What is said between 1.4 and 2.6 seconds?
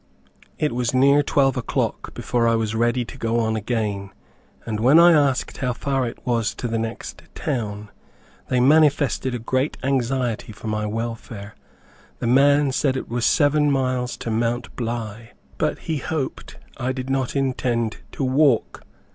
o'clock before I